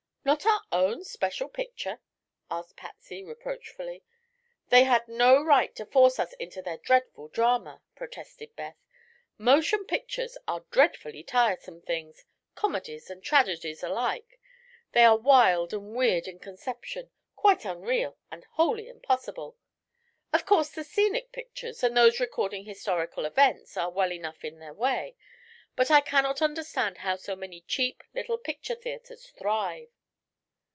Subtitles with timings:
[0.23, 1.99] "Not our own special picture?"
[2.47, 4.03] asked Patsy reproachfully.
[4.69, 8.77] "They had no right to force us into their dreadful drama," protested Beth.
[9.39, 14.39] "Motion pictures are dreadfully tiresome things comedies and tragedies alike.
[14.91, 19.57] They are wild and weird in conception, quite unreal and wholly impossible.
[20.31, 24.73] Of course the scenic pictures, and those recording historical events, are well enough in their
[24.75, 25.15] way,
[25.75, 29.87] but I cannot understand how so many cheap little picture theatres thrive."